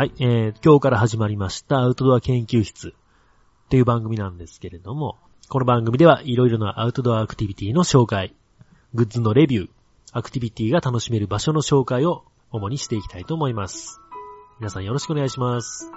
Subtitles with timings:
[0.00, 2.94] はい、えー、今日から始まりましたアウトドア研究室
[3.68, 5.18] という番組なんですけれども、
[5.50, 8.34] この番組ではいろいろなアウトドアアクティビティの紹介、
[8.94, 9.68] グッズのレビュー、
[10.12, 14.00] アクティビティが楽しめる場所の紹介を主にしていきたいと思います。
[14.58, 15.92] 皆さんよろしくお願いします。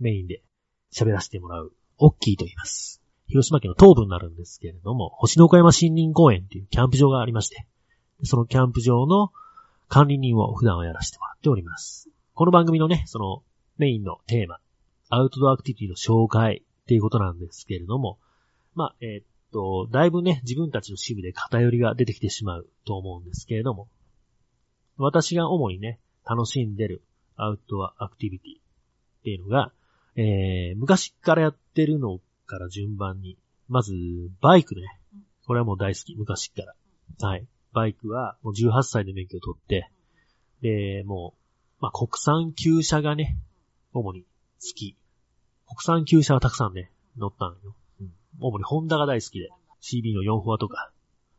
[0.00, 0.42] メインで
[0.92, 3.00] 喋らせてもらう、オッキーと言います。
[3.28, 7.66] 広島県の東部になるんですけれども、星の岡山森林公園っていうキャンプ場がありまして、
[8.24, 9.32] そのキャンプ場の
[9.88, 12.10] 管理人を普段はやらせてもらっております。
[12.34, 13.42] この番組のね、その
[13.78, 14.58] メインのテーマ、
[15.08, 18.18] アウトドアアクティビティの紹介っていうことなんですけれども、
[18.74, 23.88] まあ、えーっと、だいぶね、自分たちの趣味で偏りが出てきてしまうと思うんですけれども、
[24.96, 27.02] 私が主にね、楽しんでる
[27.36, 29.72] アウトドアアクティビティっていうのが、
[30.16, 33.94] えー、昔からやってるのから順番に、まず、
[34.40, 34.82] バイクね。
[35.46, 37.28] これはもう大好き、昔から。
[37.28, 37.46] はい。
[37.72, 39.90] バイクは、もう18歳で免許を取って、
[40.60, 41.34] で、も
[41.80, 43.38] う、まあ、国産旧車がね、
[43.92, 44.26] 主に好
[44.74, 44.96] き。
[45.66, 47.74] 国産旧車はたくさんね、乗ったんよ。
[48.00, 48.12] うん。
[48.40, 50.92] 主にホンダが大好きで、CB の4フォアとか、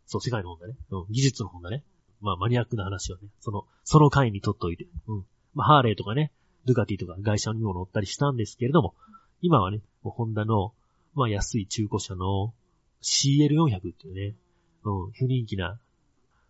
[0.06, 0.76] そう、世界のホンダね。
[0.90, 1.84] うん、技術のホンダね。
[2.20, 4.88] まあ、マニアックな話をね、その、その回に取っといて。
[5.08, 5.26] うん。
[5.54, 6.32] まあ、ハーレーとかね、
[6.66, 8.94] ドゥカティとか外車にも乗ったりしたんですけれども、
[9.42, 10.74] 今はね、もうホンダの、
[11.14, 12.54] まあ安い中古車の
[13.02, 14.36] CL400 っていうね、
[14.84, 15.80] うん、不人気な、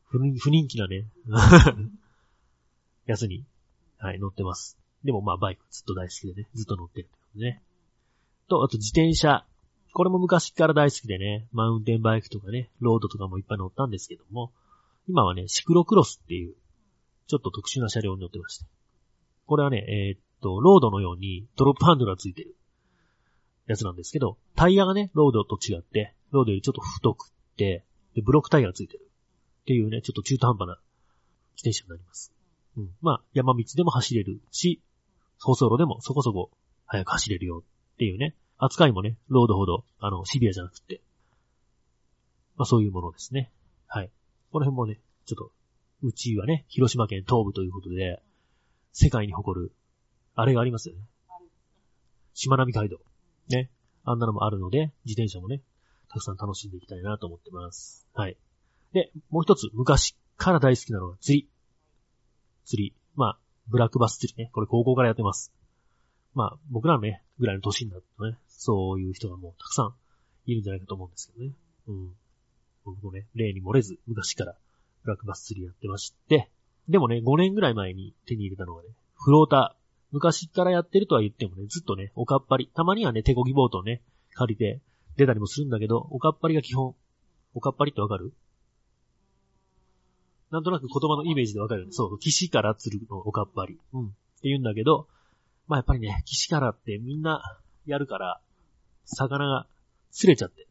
[0.09, 1.06] 不人不人気なね、
[3.06, 3.45] やつに、
[3.97, 4.78] はい、乗ってます。
[5.03, 7.61] でもまあバイクずっと大好きでね、ずっと乗ってるってことね。
[8.47, 9.45] と、あと自転車。
[9.94, 14.52] これも昔から大好きでね、マウンテンバイクとかね、ロードとかもいっぱい乗ったんですけども、
[15.08, 16.56] 今はね、シクロクロスっていう、
[17.28, 18.66] ちょっと特殊な車両に乗ってまして。
[19.45, 22.56] これはね、えーっと、ロードのようにドロップハンドルがついてる
[23.67, 27.84] やつなんですけど、タイヤがね、ロードと違って、ロードよりちょっと太くって、
[28.16, 29.09] で、ブロックタイヤがついてる。
[29.62, 30.79] っていうね、ちょっと中途半端な
[31.56, 32.34] 自転車になります。
[32.78, 32.90] うん。
[33.01, 34.81] まあ、山道でも走れるし、
[35.40, 36.50] 舗装路でもそこそこ
[36.85, 37.63] 速く走れるよ
[37.94, 41.01] っていうね、扱いもね、ロードほど、あの、シビアじゃなくて、
[42.56, 43.51] まあそういうものですね。
[43.88, 44.12] はい。
[44.51, 45.51] この辺もね、ちょっと、
[46.01, 48.22] うちはね、広島県東部ということで、
[48.93, 49.71] 世界に誇る、
[50.35, 51.01] あれがありますよね。
[52.33, 52.99] しまなみ海道。
[53.49, 53.69] ね。
[54.05, 55.61] あんなのもあるので、自転車もね、
[56.09, 58.07] たくさん楽しんでいきたいなと思ってます。
[58.13, 58.37] はい。
[58.93, 61.49] で、もう一つ、昔から大好きなのが釣り。
[62.65, 62.93] 釣り。
[63.15, 64.49] まあ、ブラックバス釣りね。
[64.53, 65.51] これ高校からやってます。
[66.35, 69.95] まあ、僕らのね、ぐらいの年になるとね、そういう人がもうたくさん
[70.45, 71.53] いるんじゃないかと思うんですけどね。
[71.87, 72.15] うん。
[72.85, 74.55] 僕もね、例に漏れず、昔から
[75.03, 76.49] ブラックバス釣りやってまして、
[76.89, 79.83] でもね、5年ぐらい前に手に入れたのがね、フローター。
[80.11, 82.69] 昔からやってるとは言ってもね、ずっとね、おかっぱり。
[82.75, 84.01] たまにはね、手漕ぎボートをね、
[84.33, 84.79] 借りて
[85.17, 86.93] 出たりもするんだけど、おかっぱりが基本。
[87.55, 88.31] おかっぱりってわかる？
[90.51, 91.93] なんとなく言葉のイメージでわかるよね。
[91.93, 93.79] そう、岸から釣るのおかっぱり。
[93.93, 94.05] うん。
[94.05, 95.07] って言うんだけど、
[95.67, 97.41] まあやっぱりね、岸からってみんな
[97.88, 98.39] やるから、
[99.05, 99.66] 魚が
[100.11, 100.67] 釣れちゃって。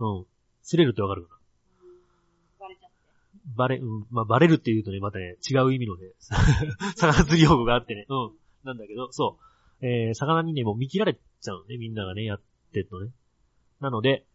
[0.00, 0.26] うん。
[0.62, 1.37] 釣れるってわかるかな？
[3.56, 6.12] バレ、うん、まあ、バレるって言うとね、またね、違う意味のね、
[6.96, 8.30] 魚釣り用語があってね、うん、
[8.64, 9.38] なんだけど、そ
[9.80, 12.40] う、えー、魚にね、もう見切られちゃうのね、みんながね、やっ
[12.72, 13.12] てるのね。
[13.80, 14.26] なので、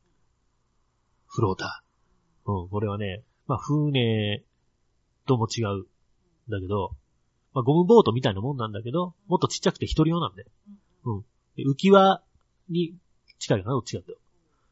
[1.28, 2.51] フローター。
[2.51, 4.44] うん、これはね、まあ、船
[5.25, 5.85] とも違う。
[6.50, 6.95] だけど、
[7.53, 10.45] まあ、ゴムボートみたいなもんなんだけど、もっとちっちゃくて一人用なんで。
[11.06, 11.25] うん。
[11.56, 12.22] で浮き輪
[12.69, 12.95] に
[13.40, 14.18] 近いかな、どっちかっていう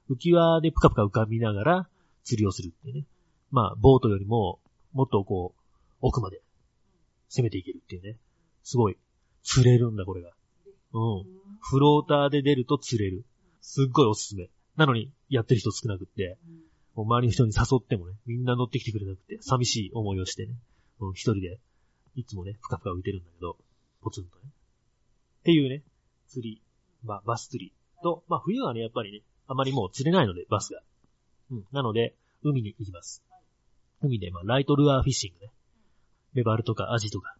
[0.07, 0.13] と。
[0.15, 1.89] 浮き輪でぷかぷか浮かびながら
[2.23, 3.05] 釣りをするっていうね。
[3.51, 4.59] まあ、ボートよりも、
[4.93, 5.61] もっとこう、
[6.01, 6.41] 奥まで
[7.29, 8.17] 攻めていけるっていうね。
[8.63, 8.97] すごい、
[9.43, 10.31] 釣れるんだ、これが。
[10.93, 11.25] うん。
[11.61, 13.25] フローターで出ると釣れる。
[13.61, 14.49] すっごいおすすめ。
[14.75, 16.37] なのに、やってる人少なくって、
[16.95, 20.55] もう周りの人に誘ってもね、みんな乗ってきてくれなくて、寂しい思いをしてね、
[20.99, 21.59] うん、一人で、
[22.15, 23.57] いつもね、ふかふか浮いてるんだけど、
[24.01, 24.43] ポツンとね。
[25.41, 25.83] っていうね、
[26.27, 26.61] 釣り、
[27.03, 27.73] まあ、バス釣り
[28.03, 30.81] と、まあ、冬はね、やっぱりね、あまりもう釣れないので、バスが。
[31.51, 31.65] うん。
[31.71, 33.23] なので、海に行きます。
[34.01, 35.51] 海で、まあ、ライトルアーフィッシングね。
[36.33, 37.35] メバルとかアジとか。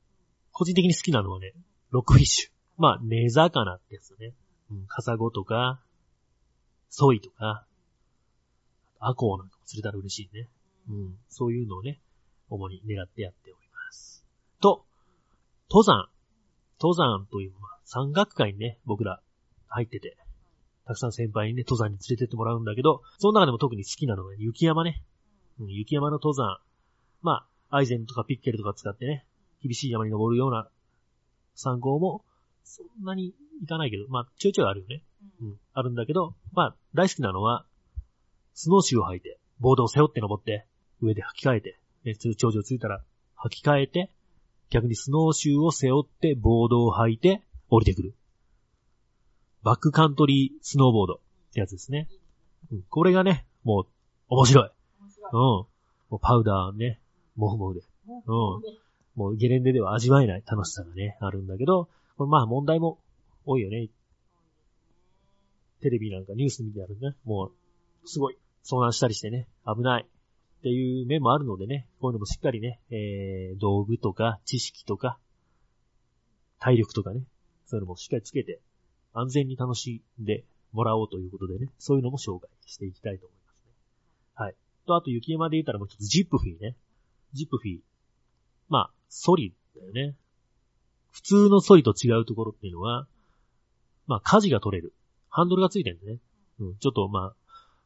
[0.52, 1.54] 個人的に好きなのはね、
[1.92, 2.50] ロックフィッシュ。
[2.78, 4.34] まあ、根魚ってやつね。
[4.72, 5.82] うん、カサゴとか、
[6.90, 7.66] ソイとか、
[9.00, 10.48] アコウなんかも釣れたら嬉しいね。
[10.90, 12.00] うん、そういうのをね、
[12.50, 14.26] 主に狙ってやっております。
[14.62, 14.86] と、
[15.70, 16.10] 登山。
[16.80, 19.22] 登山という、まあ、山岳会にね、僕ら
[19.68, 20.18] 入ってて、
[20.86, 25.04] たくさん先輩にね、登山に連れてってもらうんだけど、その中でも特に好きなのが雪山ね。
[25.62, 26.60] うん、雪山の登山。
[27.22, 29.26] まあ、アイゼンとかピッケルとか使ってね、
[29.64, 30.68] 厳しい山に登るような
[31.56, 32.24] 参考も、
[32.64, 35.04] そんなにいかないけど、まあ、ちょいちょいあるよね。
[35.42, 37.66] うんん、あるんだけど、まあ、大好きなのは、
[38.56, 40.66] スノーシューを履いて、ボードを背負って登って、
[41.02, 43.04] 上で履き替えて、で、それ頂上着いたら
[43.38, 44.10] 履き替えて、
[44.72, 48.16] 逆にスノーシューを背負って、ボードを履いて、降りてくる。
[49.64, 51.18] バックカントリースノーボードっ
[51.54, 52.08] てやつですね。
[52.72, 53.86] うん、これがね、もう、
[54.30, 54.72] 面白い。
[55.32, 55.38] うん。。
[55.38, 55.68] も
[56.12, 57.00] うパウダーね、
[57.36, 57.82] もふもふで。
[58.08, 58.82] うん
[59.16, 62.98] もうゲレンデでは味わえない楽しさがね、あるんだけど、これまあ問題も
[63.46, 63.90] 多いよね。
[65.82, 67.16] テレビなんかニュース見てあるね。
[67.26, 67.52] も
[68.04, 70.06] う、すごい、遭難したりしてね、危ない。
[70.06, 75.18] っていう面もあるのでね、こういうのもしっかりね、えー、道具とか知識とか、
[76.60, 77.24] 体力とかね、
[77.66, 78.60] そういうのもしっかりつけて、
[79.14, 83.74] 安全に楽しんでもらおうということでね、そういうのも紹介していきたいと思いますね。
[84.36, 84.56] はい。
[84.86, 86.76] と、あと雪山で言ったらもう一つジップフィーね。
[87.34, 87.80] ジップフィー。
[88.70, 90.16] まあ、ソリだよね。
[91.12, 93.08] 普通のソリと違うところっていうのは、
[94.08, 94.94] まあ、舵が取れる。
[95.30, 96.20] ハンドルがついてるんだね。
[96.60, 97.36] うん、ちょっとまあ、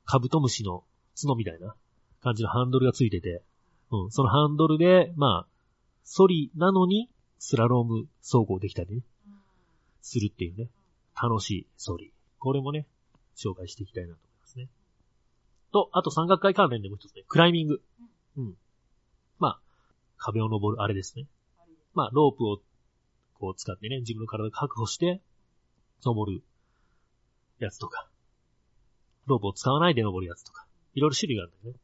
[0.06, 0.84] カブトムシの
[1.20, 1.76] 角みたいな
[2.22, 3.42] 感じのハンドルがついてて、
[3.92, 5.48] うん、そのハンドルで、まあ、
[6.04, 7.10] ソリなのに、
[7.40, 9.02] スラローム走行できたりね、
[10.02, 10.70] するっていうね、
[11.22, 12.12] 楽しいソリ。
[12.40, 12.88] これもね、
[13.36, 14.20] 紹介していきたいなと。
[15.76, 17.82] と、あと山岳会関連でもう一つね、クライミング。
[18.38, 18.54] うん。
[19.40, 19.60] まあ、
[20.16, 21.26] 壁を登るあれですね。
[21.94, 22.62] まあ、ロープを
[23.34, 25.20] こう使ってね、自分の体を確保して、
[26.06, 26.44] 登る
[27.60, 28.08] やつとか、
[29.26, 31.80] ロープを使わないで登るやつとか、いろいろ種類があるんだよね。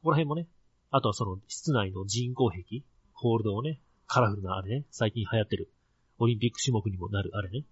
[0.00, 0.48] ここら辺もね、
[0.90, 2.62] あとはその室内の人工壁、
[3.12, 5.70] ホールドをね、カラフルなあれね、最近流行ってる、
[6.18, 7.66] オリンピック種目にもなるあれね。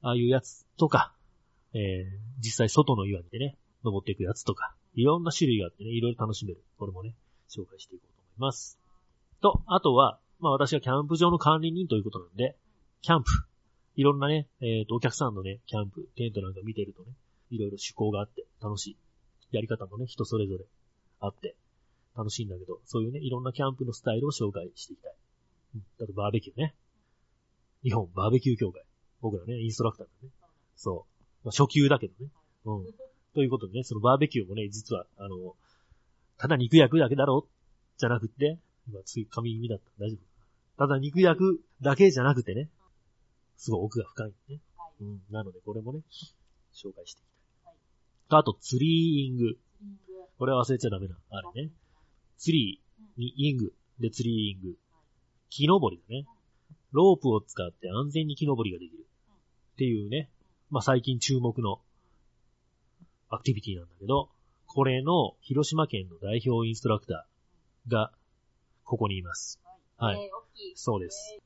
[0.00, 1.12] ああいうやつとか、
[1.74, 2.04] えー、
[2.38, 6.62] 実際外の岩にでね、登っていくやつとか、いろんな種類があってね、いろいろ楽しめる。
[6.78, 7.14] これもね、
[7.48, 8.78] 紹介していこうと思います。
[9.40, 12.56] と、あとは、まあ私はキャンプ場の管理人ということなんで、
[13.02, 13.30] キャンプ。
[13.96, 17.12] いろんなね、えっ、と、お客さんのね、キャンプ、テントなんか見てるとね、
[17.50, 18.96] いろいろ趣向があって楽しい。
[19.50, 20.64] やり方もね、人それぞれ
[21.20, 21.56] あって、
[22.16, 25.14] 楽しいんだけど、そういうね、いろんなキャンプのスタイルを紹介していきたい。
[25.76, 25.82] うん。
[26.02, 26.74] あと、バーベキューね。
[27.82, 28.82] 日本バーベキュー協会。
[29.20, 30.30] 僕らね、インストラクターだね。
[30.76, 31.06] そ
[31.44, 31.46] う。
[31.46, 32.30] まあ、初級だけどね。
[32.66, 32.86] うん。
[33.34, 35.54] ということでね、そのバーベキューもね、実は、あの、
[36.38, 37.46] ただ肉焼くだけだろ？
[37.96, 38.58] じゃなくって、
[38.88, 39.84] 今、つい髪耳だった。
[39.98, 40.18] 大丈夫
[40.78, 42.68] ただ肉焼くだけじゃなくてね、
[43.56, 44.60] すごい奥が深いね。
[44.76, 45.04] はい。
[45.04, 45.20] うん。
[45.30, 46.00] なので、これもね、
[46.72, 47.72] 紹介していきたい。
[47.72, 47.76] はい
[48.30, 49.58] とあと、ツリーイング
[50.38, 51.16] これは忘れちゃダメな。
[51.30, 51.70] あれね。
[52.36, 53.72] ツリーにイング。
[53.98, 54.76] で、ツリーイング。
[55.50, 56.26] 木登りだね。
[56.92, 59.06] ロープを使って安全に木登りができる。
[59.72, 60.30] っていうね。
[60.70, 61.80] まあ、最近注目の
[63.30, 64.28] アクティビティなんだけど、
[64.66, 68.12] これの広島県の代表インストラクターが、
[68.84, 69.60] ここにいます。
[69.98, 70.16] はい。
[70.16, 70.72] えー、大きい。
[70.76, 71.38] そうです。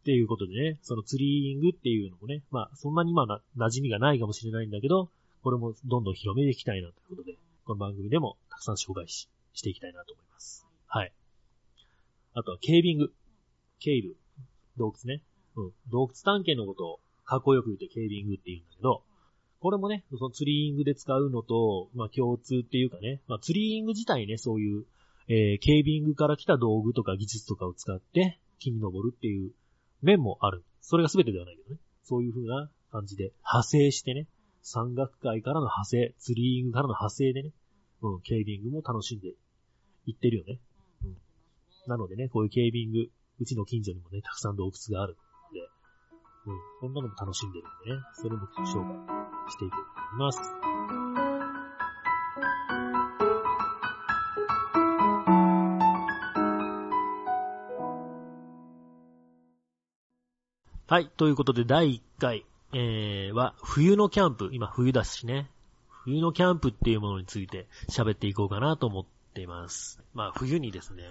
[0.00, 5.10] っていうことでね、そのツリーイングっていうのもね、まあ、そんなにまあな、馴染みがないかもしれないんだけど、
[5.42, 10.66] これもどんどん広めていきたいなということで、この番組でもたくさん紹介ししていきたいなと思います。
[10.86, 11.12] はい。
[12.34, 13.12] あとは、ケービング。
[13.80, 14.16] ケイル。
[14.76, 15.22] 洞窟ね。
[15.56, 15.72] うん。
[15.90, 19.02] 洞窟探検のことをかっこよく言ってケービングって言うんだけど、
[19.60, 24.84] これもね、そのツリーイングで使うのと、まあ共通っていうかね、まあツリーイング自体ね、そういう、
[25.28, 29.50] えー、ケービングから来た道具とか技術とかを使って木に登るっていう
[30.00, 30.64] 面もある。
[30.80, 31.80] それが全てではないけどね。
[32.04, 34.26] そういう風な感じで派生してね、
[34.62, 37.52] 山岳界からの派生、ツリーイングからの派生でね、
[38.02, 39.28] うん、ケービングも楽しんで
[40.06, 40.60] いってるよね。
[41.04, 41.16] うん。
[41.86, 43.08] なのでね、こういうケービング、
[43.40, 45.16] うちの近所にもね、たくさん洞窟があるん
[45.52, 45.60] で、
[46.46, 50.58] うん、そんなのも楽しんでるんでね、それも紹介していこうと思います。
[60.90, 65.50] はい、ということで第1回、えー、は冬のキャンプ、今冬だしね、
[66.04, 70.00] 冬のキャンプっていうものについて喋っていこうかなと思っています。
[70.14, 71.04] まあ冬にですね、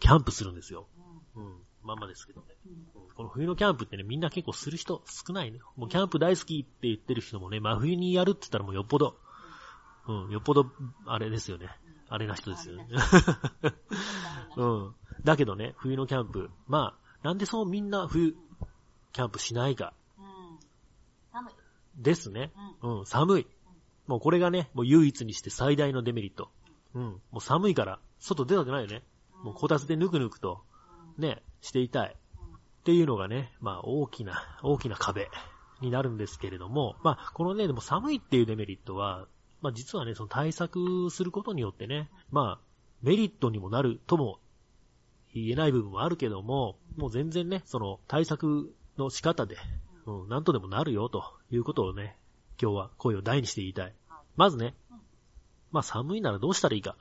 [0.00, 0.88] キャンプするんですよ。
[1.36, 1.65] うん。
[1.86, 2.46] まんまですけどね。
[2.66, 5.58] うんこの冬のキャンプってね、みんな結構する人少ないね。
[5.76, 9.16] もうキャンプ大好きって言ってる人もね、真冬にやるって言ったらもうよっぽど、
[10.06, 10.66] うん、よっぽど、
[11.06, 11.70] あれですよね。
[12.10, 12.86] あれな人ですよね。
[14.56, 14.94] うん。
[15.24, 16.50] だけどね、冬のキャンプ。
[16.68, 18.36] まあ、なんでそうみんな冬、
[19.12, 19.94] キャンプしないか。
[20.18, 20.58] うん。
[21.32, 21.54] 寒い。
[21.96, 22.52] ですね。
[22.82, 22.98] うん。
[22.98, 23.46] うん、寒い。
[24.06, 26.50] もうこれがね、もう唯一にして最大のデメリット。
[26.94, 27.02] うん。
[27.02, 29.02] もう寒いから、外出たくないよね。
[29.42, 30.62] もうこたつでぬくぬくと、
[31.18, 32.16] ね、していたい。
[32.16, 35.28] っていうのがね、まあ大きな、大きな壁
[35.80, 39.26] になるんですけれども、まあこのね、でも寒いっていうデメリットは、
[39.60, 42.64] まあ実はね、その対策することによってね、まあ
[43.02, 44.38] メリットにもなるとも
[45.34, 49.56] 言えない部分もあるけども、もう全然ね、その対策の仕方で
[50.06, 52.16] うん、なんとでもなるよ、ということをね、
[52.62, 53.94] 今日は声を大にして言いたい。
[54.36, 54.74] まずね、
[55.72, 56.96] まあ寒いならどうしたらいいか。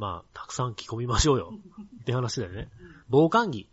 [0.00, 1.52] まあ、たくさん着込みましょうよ。
[2.00, 2.70] って話だよね。
[3.10, 3.68] 防寒着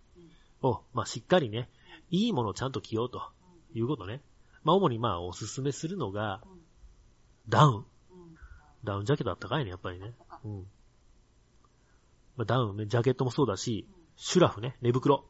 [0.61, 1.69] を、まあしっかりね、
[2.11, 3.21] いいものをちゃんと着ようと
[3.73, 4.21] いうことね。
[4.65, 6.43] まあ主にまあおすすめするのが、
[7.47, 7.75] ダウン。
[7.75, 7.85] うん。
[8.83, 10.13] ダウンジャケットあったかいね、やっぱりね。
[10.43, 10.67] うん。
[12.35, 15.23] まあ、ダウンね、ジャケットもそうだし、シュラフね、寝袋。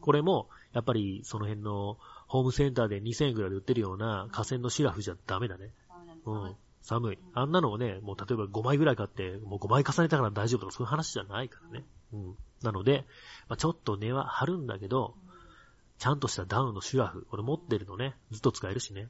[0.00, 5.72] これも、やっぱりその辺のホームセンターで2000円くらいで売ってるような河川のシュラフじゃダメだね。
[6.24, 6.56] うん。
[6.88, 7.18] 寒い。
[7.34, 11.84] あんなのをね、もう例えば5枚ぐらい買って、もう5枚重ねたから大丈夫とかそういう話じゃないからね。
[12.14, 12.36] うん。
[12.62, 13.04] なので、
[13.46, 15.14] まあ、ちょっと値は張るんだけど、
[15.98, 19.08] ちゃんとしたダウンのシュラフ、これ持ってるとね、ずっと使えるしね、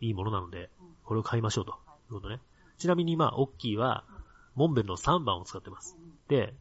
[0.00, 0.70] いいものなので、
[1.04, 1.74] これを買いましょうとい
[2.12, 2.40] うことね。
[2.78, 4.04] ちなみにまあ、オッキーは、
[4.54, 5.98] モンベルの3番を使ってます。
[6.28, 6.54] で、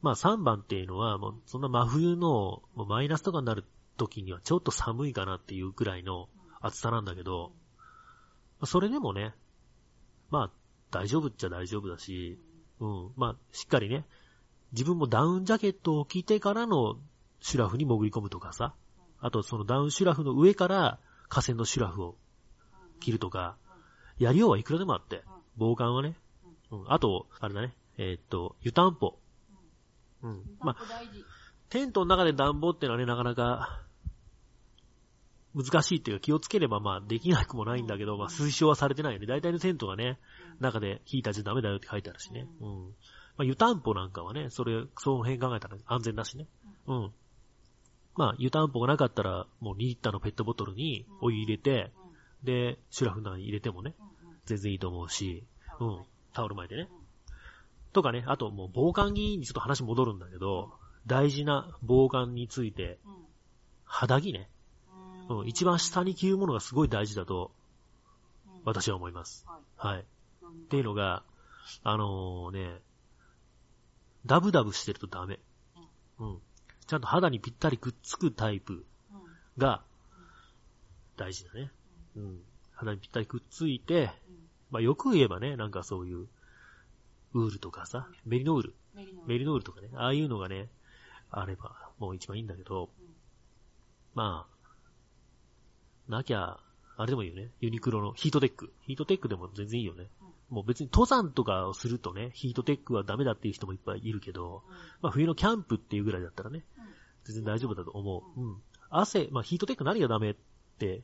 [0.00, 3.64] まあ3番っていうのは、もうそんな真冬のマイナスとかになる
[3.98, 6.28] 時にはちょっと寒いかなっていうくらいの
[6.60, 7.52] 暑さなんだけど、
[8.64, 9.34] それでもね、
[10.34, 10.50] まあ
[10.90, 12.40] 大丈夫っちゃ大丈夫だし、
[12.80, 14.04] うん、まあしっかりね、
[14.72, 16.96] 自分もダウンジャケットを着てからの
[17.40, 18.74] シュラフに潜り込むとかさ、
[19.20, 20.98] あとそのダウンシュラフの上から
[21.28, 22.16] 河川のシュラフを
[22.98, 23.56] 着るとか、
[24.18, 25.22] やりようはいくらでもあって、
[25.56, 26.16] 防寒はね、
[26.72, 29.16] うん、あと、あれだね、えーっと、湯たんぽ。
[30.24, 30.42] うん。
[30.58, 30.76] まあ。
[31.68, 33.83] テントの中で暖房ってのはね、なかなか、
[35.54, 39.26] 難しいっていうか気をつければまあできなくもないんだけど、まあ推奨はされてないよね。
[39.26, 40.18] 大体のテントがね、
[40.60, 42.46] 中でヒーターじゃダメだよって書いてあるしね。
[42.60, 42.84] うん。
[43.36, 46.46] まあ湯たんぽなんかはね、それ、その辺考えたら安全だしね。
[46.86, 47.12] うん。
[48.16, 51.92] まあ湯たんぽがなかったら、もう2リッターのペットボトルにお湯入れて、
[52.42, 53.94] で、シュラフの中に入れてもね、
[54.46, 55.44] 全然いいと思うし、
[55.80, 56.04] うん。
[56.32, 56.88] タオル巻いてね。
[57.92, 60.72] とかね、あともう防寒着にちょっと話戻るんだけど、
[61.06, 62.98] 大事な防寒について、
[63.84, 64.50] 肌着ね。
[65.28, 67.50] うん、一番下に着るものがすごい大事だと、
[68.64, 69.46] 私は思います。
[69.76, 70.00] はい。
[70.00, 70.04] っ
[70.68, 71.22] ていうのが、
[71.82, 72.80] あのね、
[74.26, 75.38] ダブダブしてるとダメ。
[76.18, 76.38] うん。
[76.86, 78.84] ちゃんと肌にぴったりくっつくタイプ
[79.58, 79.82] が
[81.16, 81.70] 大事だね。
[82.16, 82.40] うん。
[82.74, 84.10] 肌にぴったりくっついて、
[84.70, 86.26] まあよく言えばね、なんかそういう、
[87.34, 90.68] ウールとかさ、メリノール、メリノメリノールとかね、ああいうのがね、
[91.30, 92.90] あれば、もう一番いいんだけど、
[94.14, 94.53] まあ、
[96.08, 96.58] なきゃ、
[96.96, 97.50] あれでもいいよね。
[97.60, 98.72] ユニクロのヒートテック。
[98.82, 100.08] ヒートテックでも全然いいよね。
[100.50, 104.62] もう別に登山とかをするとね、ヒートテックはダメだっていう人もいっぱいいるけど、
[105.00, 106.64] まあ冬のキャンプっていうぐらいだったらね、
[107.24, 108.40] 全然大丈夫だと思う。
[108.40, 108.62] うん。
[108.90, 110.36] 汗、まあヒートテック何がダメっ
[110.78, 111.02] て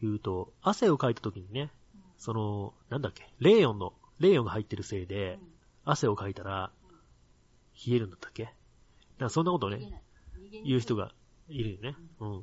[0.00, 1.70] 言うと、汗をかいた時にね、
[2.18, 5.38] その、なんだっけ、レーヨンの、レーヨンが入ってるせいで、
[5.84, 6.72] 汗をかいたら、
[7.86, 8.44] 冷えるんだったっけ？
[9.18, 10.02] なんかそんなことをね、
[10.64, 11.12] 言う人が
[11.48, 11.96] いるよね。
[12.20, 12.42] うん。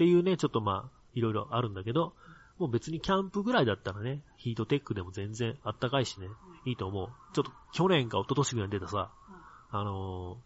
[0.00, 2.14] っていうね、ちょっとまあ、いろいろあるんだけど、
[2.58, 6.28] もう別にキャンプぐらいだったらね、ヒートテックでも全然あったかいしね、
[6.64, 7.08] いいと思う。
[7.34, 9.10] ちょっと去年か一昨年ぐらいに出たさ、
[9.70, 10.38] あの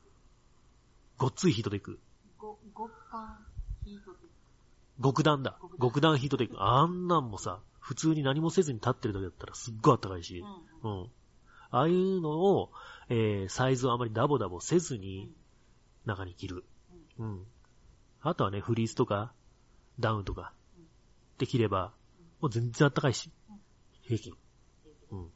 [1.19, 2.01] ー、ごっついヒートテック。
[2.37, 3.39] ご極寒
[3.85, 4.27] ヒートテ
[4.99, 5.57] ッ極暖だ。
[5.81, 6.61] 極暖ヒートテック。
[6.61, 10.43] あんなんもさ、普通に何もせずに立ってるだけだったらすっごいあったかいし、
[10.83, 10.89] ク。
[10.89, 11.07] うん。
[11.71, 12.73] ああいうのを、
[13.09, 15.31] えー、サイズをあまりダボダボせずに、
[16.07, 16.65] 中に着る。
[17.21, 17.47] うん。
[18.27, 19.33] あとはね、フリースとか、
[20.01, 20.53] ダウンとか、
[21.39, 21.93] できれば、
[22.41, 23.31] もう全然あったかいし、
[24.03, 24.35] 平均。
[25.11, 25.31] うん。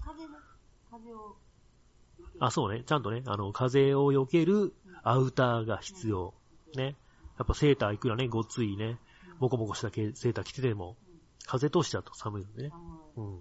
[0.00, 0.38] 風の、
[0.90, 1.36] 風を、
[2.38, 2.84] あ、そうね。
[2.84, 6.34] ちゃんとね、あの、風を避けるアウターが必要。
[6.74, 6.96] ね。
[7.38, 8.98] やっぱセーターいくらね、ごっついね、
[9.38, 10.96] ボコボコしたけセーター着てても、
[11.46, 12.70] 風通しちゃうと寒いのでね。
[13.16, 13.40] うん。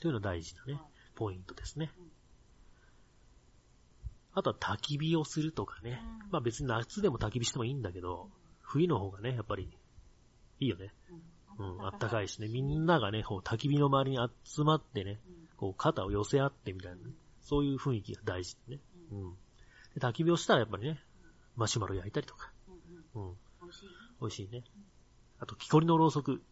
[0.00, 0.80] というのは大事なね、
[1.14, 1.90] ポイントですね。
[4.34, 6.00] あとは焚き火をするとかね。
[6.30, 8.30] まあ別に夏でも焚き火してもいいんだけど、
[8.68, 9.68] 冬の方がね、やっぱり、
[10.60, 10.92] いいよね。
[11.58, 12.48] うん、あったかいしね。
[12.48, 15.18] みんながね、こう焚き火の周りに集まってね、
[15.56, 17.02] こう肩を寄せ合ってみたいなね、
[17.40, 18.80] そういう雰囲気が大事でね。
[19.10, 19.32] うん。
[19.94, 21.00] で焚き火をしたらやっぱりね、
[21.56, 22.52] マシュマロ焼いたりとか。
[23.14, 23.32] うん。
[23.62, 23.88] 美味しい。
[24.20, 24.62] 美味しいね。
[25.40, 26.42] あと、木こりのろうそく。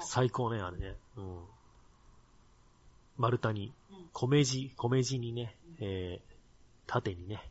[0.00, 0.50] 最高。
[0.52, 0.94] ね、あれね。
[1.16, 1.40] うん。
[3.16, 6.34] 丸太にうん、米地、米地にね、えー、
[6.86, 7.42] 縦にね、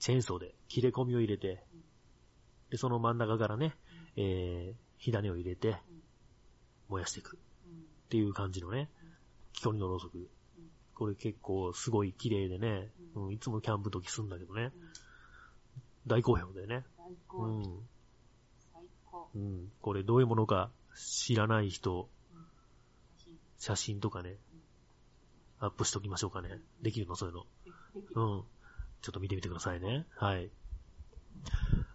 [0.00, 1.62] チェーンソーで切れ込みを入れて、
[2.70, 3.74] で、その真ん中からね、
[4.16, 5.76] えー、火種を入れて、
[6.88, 8.88] 燃やしていくっていう感じのね、
[9.52, 10.28] 木こりのろうそく。
[10.94, 14.72] これ結構すごい綺麗でね、うん、いつもキャンプ時すんだけどね、
[16.06, 16.84] 大好評だよね。
[16.96, 17.46] 最う高。
[17.46, 17.62] ん。
[18.72, 19.28] 最高。
[19.34, 19.72] うん。
[19.80, 22.08] これどういうものか知らない人、
[23.58, 24.36] 写真とかね、
[25.58, 26.58] アップしときましょうかね。
[26.82, 27.16] できるの？
[27.16, 27.46] そういうの。
[28.14, 28.44] うん。
[29.02, 30.06] ちょっと見てみてくださいね。
[30.16, 30.50] はい。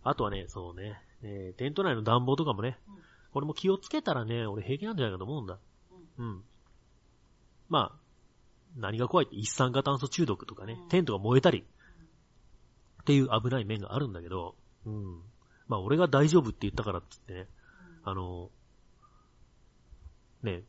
[0.04, 2.96] あとはね、そうね、えーテント内の暖房とかもね、うん。
[3.32, 5.60] これも気をつけたらね、俺平気なんじゃないかと思うんだ。
[6.18, 6.26] うん。
[6.26, 6.44] うん。
[7.70, 8.00] まあ、
[8.76, 11.66] 何が怖いって一酸化炭素中毒とかねうん、テントが燃えたり、
[13.02, 15.22] っていう危ない面があるんだけど、うん。
[15.68, 17.50] まあ俺が大丈夫って言ったからって言ってね、
[18.04, 18.50] あの、
[20.42, 20.64] ね、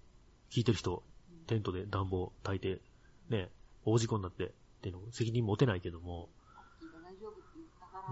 [0.51, 1.03] 聞いてる人、
[1.47, 2.81] テントで暖房焚いて、
[3.31, 3.51] ね、
[3.85, 4.53] 大事故になって、
[4.87, 6.29] っていうの責任持てないけども。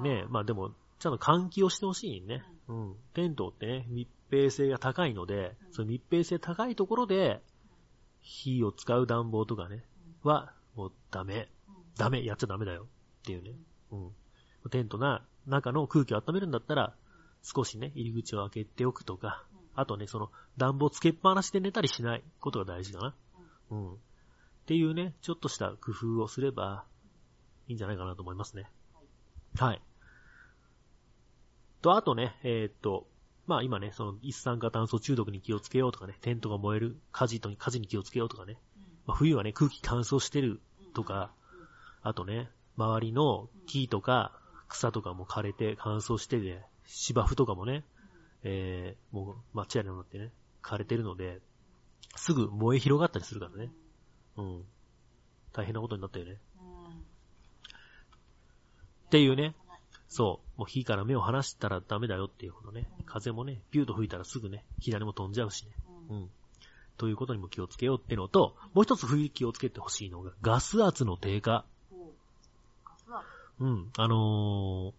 [0.02, 2.42] ね、まあでも、ちゃんと換気をしてほしいね。
[2.66, 2.96] うん。
[3.14, 7.40] テントってね、密閉性が高いので、うんその密閉性高いところで、
[8.22, 9.84] 火を使う暖房とかね、
[10.22, 11.48] は、もうダメ。
[11.68, 11.74] うん。
[11.96, 12.86] ダメ、やっちゃダメだよ。
[13.20, 13.52] っていうね。
[13.92, 14.10] うん。
[14.70, 16.94] テントな、中の空気を温めるんだったら、
[17.42, 19.44] 少しね、入り口を開けておくとか、
[19.76, 23.14] あとね、その暖房つけっぱなしで寝たりしないことが大事かな。
[23.70, 23.98] うん。
[24.64, 26.84] っていうね、ちょっとした工夫をすれば
[27.68, 28.64] いいんじゃないかなと思いますね。
[29.58, 29.82] はい。
[31.82, 33.06] と、あとね、えーっと、
[33.46, 38.56] まあ今ね、その一酸化炭素中毒に気をつけようとかね、テントが燃える火事と火事に気をつけようとかね、
[39.06, 40.62] まあ、冬はね、空気乾燥してる
[40.94, 41.30] とか、
[42.02, 44.32] あとね、周りの木とか
[44.68, 47.84] 草とかも枯れて乾燥してて、芝生とかもね、
[48.44, 50.30] えー、もう抹茶色になってね、
[50.62, 51.42] 枯れてるので、
[52.16, 53.70] すぐ燃え広がったりするからね。
[54.36, 54.64] うん。
[55.52, 56.38] 大変なことになったよね。
[56.60, 56.90] うん。
[56.90, 56.92] っ
[59.10, 59.54] ていうね、
[60.08, 62.88] そう、もう火から目を離したらダメだよっていうことね。
[63.04, 65.72] 風もね、ビューと吹いたらすぐね、左も飛んじゃうしね。
[66.08, 66.16] うん。
[66.16, 66.30] うん。
[66.96, 71.64] ということにも気をつけようってのと、もう一つ冬気をつけてほしいのが、ガス圧の低下。
[71.92, 73.90] おうん。
[73.96, 74.92] あのー、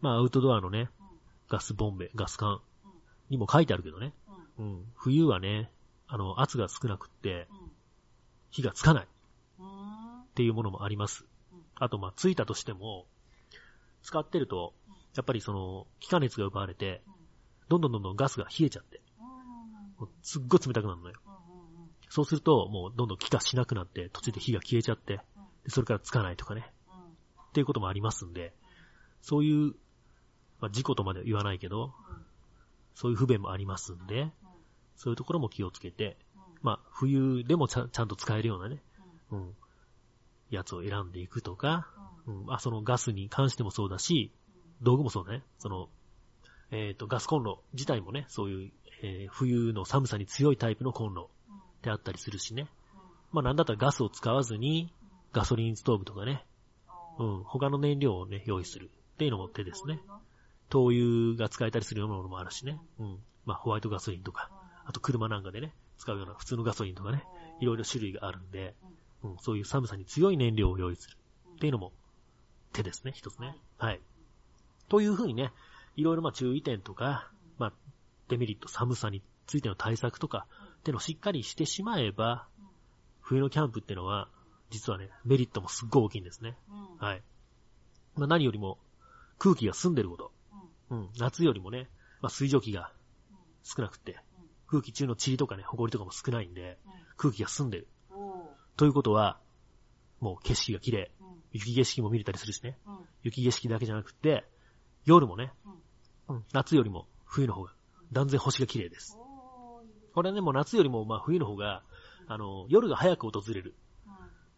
[0.00, 1.06] まあアウトドアのね、うん。
[1.48, 2.90] ガスボンベ、ガス管うん。
[3.30, 4.14] にも書いてあるけどね。
[4.58, 4.64] うん。
[4.64, 4.92] うん。
[4.94, 5.72] 冬はね、
[6.06, 7.61] あの、圧が少なくって、うん。
[8.52, 9.08] 火がつかないっ。
[10.34, 11.24] ていうものもあります。
[11.52, 11.62] うん。
[11.74, 13.06] あと、まあ、ついたとしても、
[14.02, 14.74] 使ってると、
[15.14, 17.02] やっぱりその、気化熱が奪われて、
[17.68, 19.00] どんどんどんどんガスが冷えちゃって、
[20.22, 21.16] すっごい冷たくなるのよ。
[22.08, 25.20] そうすると、もうどんどん気化しなくなって、途中で火が消えちゃって、
[25.64, 26.94] でそれからつかないとかね、うん。
[26.94, 28.54] っていうこともありますんで、
[29.22, 29.74] そういう、
[30.60, 31.94] まあ、事故とまでは言わないけど、
[32.94, 34.30] そういう不便もありますんで、
[34.96, 36.16] そういうところも気をつけて、
[36.62, 38.82] まあ、冬でもちゃんと使えるようなね、
[39.30, 39.54] うん、
[40.50, 41.88] やつを選んでいくとか、
[42.26, 44.32] うん、あ、そのガスに関してもそうだし、
[44.80, 45.42] 道具もそうだね。
[45.58, 45.88] その、
[46.70, 48.72] えっ、と、ガスコンロ自体もね、そういう、
[49.02, 51.28] えー冬の寒さに強いタイプのコンロ
[51.82, 52.68] であったりするしね。
[53.32, 54.92] まあなんだったらガスを使わずに、
[55.32, 56.44] ガソリンストーブとかね、
[57.18, 58.90] うん、他の燃料をね、用意する。
[59.14, 60.00] っていうのも手ですね。
[60.68, 62.80] 灯油が使えたりするようなものもあるしね。
[62.98, 63.18] うん。
[63.44, 64.50] まあホワイトガソリンとか、
[64.84, 65.72] あと車なんかでね、
[66.02, 67.22] 使うような普通のガソリンとかね、
[67.60, 68.74] いろいろ種類があるんで、
[69.22, 71.16] うん、そういう寒さに強い燃料を用意する
[71.54, 71.92] っていうのも
[72.72, 73.56] 手ですね、一つね。
[73.78, 74.00] はい。
[74.88, 75.52] というふうにね、
[75.94, 77.72] いろいろまあ注意点とか、まあ
[78.28, 80.46] デメリット、寒さについての対策とか、
[80.80, 82.48] っていうのをしっかりしてしまえば、
[83.20, 84.28] 冬のキャンプっていうのは、
[84.70, 86.56] 実はね、メリットもすっごい大きいんですね。
[86.98, 87.22] はい。
[88.16, 88.78] まあ何よりも、
[89.38, 90.32] 空気が澄んでること。
[90.90, 91.08] うん。
[91.16, 91.88] 夏よりもね、
[92.22, 92.92] まあ水蒸気が
[93.62, 94.18] 少なくて、
[94.72, 96.78] 空気中の塵とかね、埃とかも少ないんで、
[97.18, 97.88] 空気が澄んでる。
[98.78, 99.38] ということは、
[100.18, 101.10] もう景色が綺麗。
[101.52, 102.78] 雪景色も見れたりするしね。
[103.22, 104.46] 雪景色だけじゃなくて、
[105.04, 105.52] 夜もね、
[106.26, 107.74] うん、夏よりも冬の方が
[108.12, 109.18] 断然星が綺麗です。
[110.14, 111.82] これはね、もう夏よりもまあ冬の方が、
[112.26, 113.74] あの、夜が早く訪れる。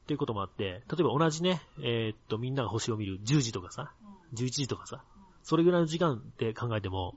[0.04, 3.92] っていうこともあって、例えば同じね、えーっと、みんなが星を見る10時とかさ、
[4.34, 5.02] 11時とかさ、
[5.42, 7.16] それぐらいの時間って考えても、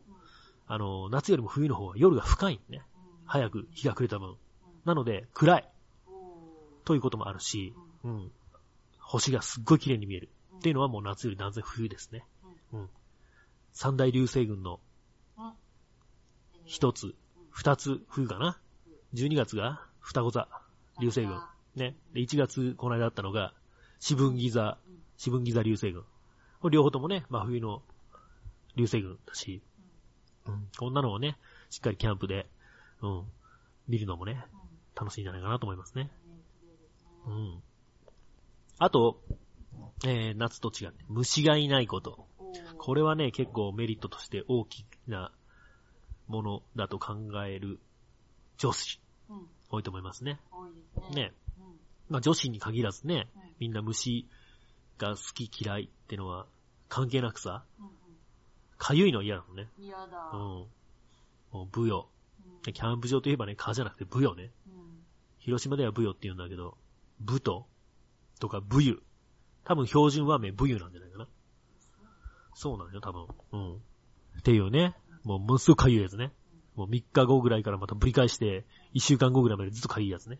[0.68, 2.82] あの、夏よりも冬の方が夜が深いね。
[3.26, 4.36] 早く日が暮れた分。
[4.86, 5.70] なので、暗い。
[6.86, 8.32] ということもあるし、うん。
[9.00, 10.30] 星がすっごい綺麗に見える。
[10.58, 12.26] っていうのはもう夏より断然冬ですね。
[12.74, 12.90] うん。
[13.72, 14.80] 三大流星群の
[16.66, 17.16] 一つ、
[17.50, 18.60] 二つ冬かな。
[19.14, 20.48] 12月が双子座
[21.00, 21.40] 流星群。
[21.76, 21.96] ね。
[22.14, 23.54] で、1月この間あったのが、
[24.00, 24.78] 四分ギザ、
[25.18, 26.04] 四分ギザ流星群。
[26.60, 27.82] これ両方ともね、真冬の
[28.76, 29.62] 流星群だし、
[30.48, 30.68] うん。
[30.78, 31.38] こんなのをね、
[31.70, 32.48] しっかりキャンプで、
[33.02, 33.24] うん。
[33.88, 34.44] 見るのもね、
[34.96, 36.10] 楽しいんじゃないかなと思いますね。
[37.26, 37.62] うん。
[38.80, 39.22] あと、
[40.06, 42.28] えー、夏と違って、虫がいないこと。
[42.78, 45.32] これはね、結構メリットとして大きな
[46.28, 47.80] ものだと考える
[48.58, 49.00] 女子、
[49.70, 50.40] 多いと思いますね。
[50.52, 51.24] 多いですね。
[51.24, 51.34] ね。
[52.10, 53.28] まあ女子に限らずね、
[53.60, 54.28] みんな虫
[54.98, 56.46] が好き嫌いってのは
[56.90, 57.64] 関係なくさ、
[58.78, 59.70] かゆいの嫌なのね。
[59.78, 60.32] 嫌だ。
[60.34, 60.40] うん。
[60.40, 60.68] も
[61.64, 62.10] うブヨ。
[62.64, 64.52] でキャンプ場といえばね、蚊じゃなくてブヨね。
[65.40, 66.78] 広島ではブヨって言うんだけど、
[67.20, 67.66] ブト
[68.40, 69.02] とかブユ。
[69.64, 71.28] 多分標準和名ブユなんじゃないかな。
[72.54, 73.28] そうなんだよ、多分。
[73.52, 73.76] うん。
[73.76, 74.96] っていうね。
[75.24, 76.32] もう、ものすごくかゆいやつね。
[76.76, 80.40] もう3日後ぐらいからまたぶり返して、1週間後ぐらいまでずっとかゆいやつね。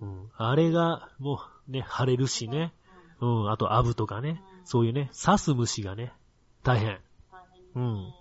[0.00, 0.30] うん。
[0.36, 2.72] あれが、もうね、腫れるしね。
[3.20, 3.50] うん。
[3.50, 4.42] あと、アブとかね。
[4.64, 6.12] そういうね、刺す虫がね、
[6.62, 7.00] 大変。
[7.74, 8.14] うん。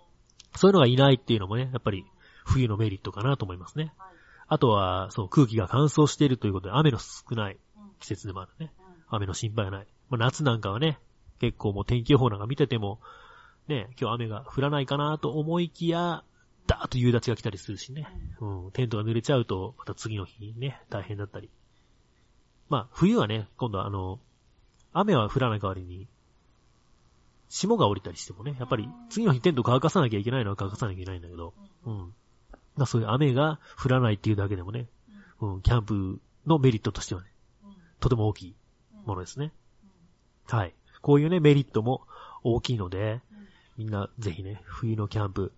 [0.55, 2.05] そういうのがいないっていうのもね、やっぱり
[2.45, 3.93] 冬のメリットかなと思いますね。
[3.97, 4.09] はい。
[4.47, 8.73] あとは、そう、空気が乾燥しているということで、雨の少ないうん季節でもあるね。
[8.79, 9.88] うん雨の心配がない。
[10.09, 10.99] まあ、夏なんかはね、
[11.39, 12.99] 結構もう天気予報なんか見てても、
[13.67, 16.23] ね、今日雨が降らないかなと思いきや、
[16.67, 18.07] ダーッと夕立が来たりするしね。
[18.39, 21.49] うん、テントが濡れちゃうと、また次の日ね、大変だったり。
[22.69, 24.19] まあ、冬はね、今度はあの、
[24.93, 26.07] 雨は降らない代わりに、
[27.49, 31.53] 霜が降りたりしてもね、やっぱり次の日テント乾かさなきゃいけないのは乾かさなきゃいけないんだけど、
[31.85, 32.13] うん。
[32.75, 34.88] まあそういう雨が降らないっていうだけでもね、
[35.41, 37.27] うん、キャンプのメリットとしてはね、
[37.63, 38.55] うんとても大きい
[38.93, 39.51] うんものですね。
[40.51, 40.75] うんはい。
[41.01, 42.03] こういうね、メリットも
[42.43, 43.39] 大きいので、うん
[43.77, 45.53] みんなぜひね、冬のキャンプ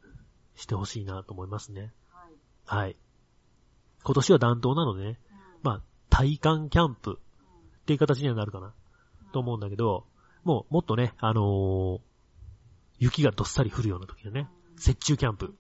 [0.56, 1.92] してほしいなと思いますね。
[2.12, 2.84] はい。
[2.84, 2.96] はい。
[4.04, 7.20] 今年は暖冬なのでね、うんまあ、体感キャンプうんっ
[7.86, 8.74] ていう形にはなるかな
[9.34, 10.06] と思うんだけど、
[10.44, 12.00] もうもっとね、あのー
[13.02, 15.56] 雪がどっさり降るような時のね、雪中キャンプ。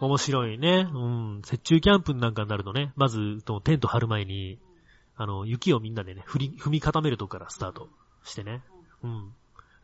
[0.00, 0.58] 面白い。
[0.58, 0.88] ね。
[0.92, 1.42] うん。
[1.48, 4.58] 雪中キャンプなんかになるとね、まず、テント張る前に、
[5.14, 7.88] あの、雪をみんなでね、振り、踏み固めるとこからスタート
[8.24, 8.64] してね。
[9.04, 9.32] うん。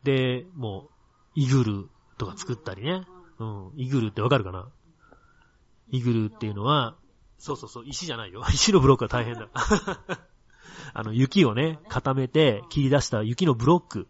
[0.03, 0.89] で、も
[1.35, 3.07] う、イグルとか作ったりね。
[3.39, 3.71] うん。
[3.77, 4.67] イグルってわかるかな？
[5.91, 6.97] イグルっていうのは、
[7.37, 8.43] そうそうそう、石じゃないよ。
[8.51, 9.47] 石のブロックは大変だ。
[10.93, 14.07] あの、雪をね、固めて切り出した雪のブロック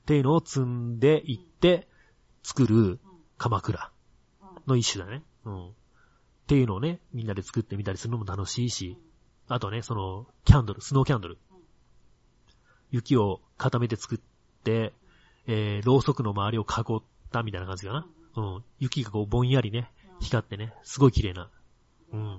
[0.00, 1.88] っていうのを積んでいって
[2.42, 3.00] 作る
[3.38, 3.90] 鎌倉
[4.66, 5.22] の一種だね。
[5.44, 5.68] うん。
[5.68, 5.72] っ
[6.46, 8.98] ていうのをね、みんなで作ってみたりするのも楽しいし、
[9.48, 11.38] あとね、その、キャンドル、スノーキャンドル。
[12.90, 14.18] 雪を固めて作っ
[14.64, 14.92] て、
[15.46, 18.06] えー、ろうそくの周りを囲ったみたいな感じかな。
[18.36, 18.64] うん。
[18.78, 21.50] 雪がこうぼんやりね、光ってね、すごい綺麗な。
[22.12, 22.36] うん。
[22.36, 22.38] っ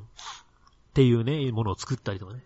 [0.94, 2.44] ていうね、ものを作ったりとかね。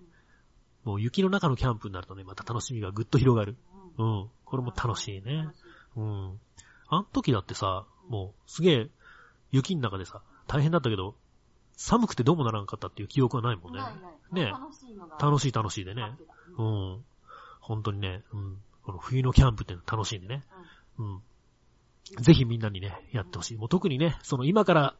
[0.85, 3.57] もう雪の中のキャンプになるとね、また楽しみがぐっと広がる。
[3.97, 4.29] うん。
[4.45, 5.47] これも楽しいね。
[5.97, 6.39] うん。
[6.87, 8.89] あの時だってさ、もうすげえ
[9.51, 11.15] 雪の中でさ、大変だったけど、
[11.75, 13.81] 寒くてどうもならんかったっていう記憶はないもんね。
[14.31, 14.95] ね楽しい。
[15.19, 16.15] 楽しい楽しいでね。
[16.57, 17.05] ううんん。
[17.59, 18.57] 本当にね、うん。
[18.83, 20.43] この冬のキャンプっていうの楽しいんでね。
[20.99, 21.21] うん。
[22.21, 23.57] ぜひみんなにね、やってほしい。
[23.57, 24.95] もう特にね、その今から、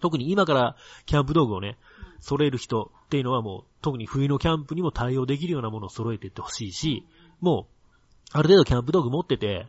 [0.00, 1.76] 特に今からキャンプ道具をね、
[2.20, 7.06] 揃える人っていうのはもう、特に冬のキャンプにも対応できるようなものを揃えていってほしいし、
[7.40, 9.66] もう、ある程度キャンプ道具持ってて、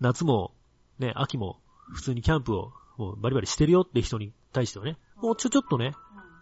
[0.00, 0.52] 夏も、
[0.98, 1.58] ね、秋も、
[1.92, 5.94] 普通にキャンプを、もうバリバリしてるよって人に対してはね、もうちょ、ちょっとね、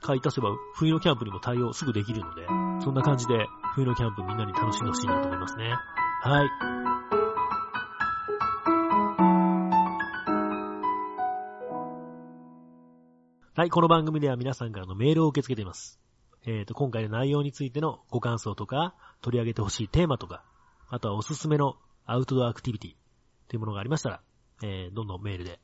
[0.02, 2.46] 買い足せば冬のキャンプにも対応すぐできるので、
[2.84, 5.70] そんな感じで冬のキャンプみんなに楽しんでほしいなと思いますね。
[6.22, 7.01] はい。
[13.54, 16.00] はい、この番組では皆さんからのメールを受け付けています。
[16.46, 20.42] えっ、と、今回の内容についてのご感想とか、取り上げてほしいテーマとか、
[20.88, 22.94] あとはおすすめのアウトドアアクティビティ
[23.48, 24.22] というものがありましたら、
[24.62, 25.60] えー、どんどんメールで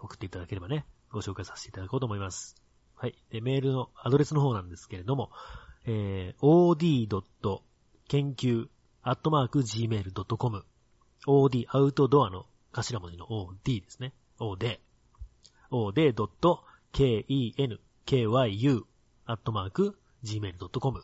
[0.00, 2.56] 送っていただければね、ご紹介させていただこうと思います。
[2.96, 3.14] はい。
[3.30, 5.30] で、メールのアドレスの方なんですけれども、
[5.84, 7.22] えー、od.
[8.08, 8.68] 研究
[9.04, 10.64] gmail.com
[11.26, 14.14] od アウトドアの頭文字の od ですね。
[14.38, 14.80] od
[15.70, 16.14] od
[16.92, 18.86] k-e-n-k-y-u
[19.24, 21.02] アットマーク gmail.com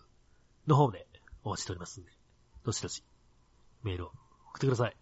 [0.67, 1.07] の方で
[1.43, 2.11] お待ちしておりますんで、
[2.65, 3.03] どしどし
[3.83, 4.97] メールを送ってください。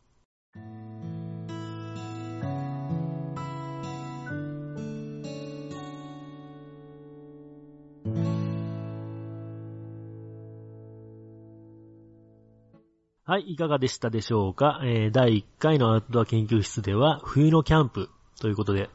[13.29, 18.09] はい、いかがでしたでしょうか、えー第1回のアウトドア研究室では、冬のキャンプ
[18.40, 18.88] ということで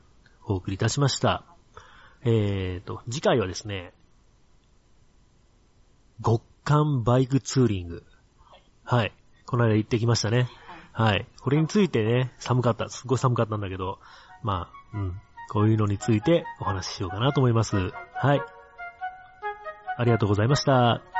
[0.46, 1.51] お送りいたしました。
[2.24, 3.94] えーと、次回はですね、
[6.24, 8.04] 極寒バイクツーリング。
[8.84, 9.14] はい。
[9.46, 10.48] この間行ってきましたね。
[10.94, 11.26] はい。
[11.42, 12.90] これについてね、寒かった。
[12.90, 14.00] すっごい寒かったんだけど、
[14.44, 15.22] まあ、うん。
[15.50, 17.76] こういうのについてお話ししようかなと思います。
[17.76, 18.42] はい。
[19.98, 21.11] ありがとうございました。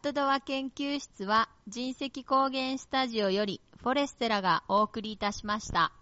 [0.00, 5.97] トドア研究室は人石高原スタジオよりフォレステラがお送りいたしました。